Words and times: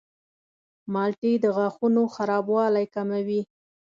مالټې 0.93 1.33
د 1.43 1.45
غاښونو 1.55 2.03
خرابوالی 2.15 2.85
کموي. 2.95 3.41